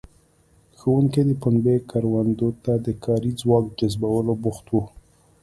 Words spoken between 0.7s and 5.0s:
ښوونکي د پنبې کروندو ته د کاري ځواک جذبولو بوخت وو.